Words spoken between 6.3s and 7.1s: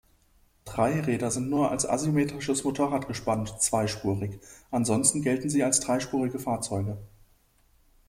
Fahrzeuge.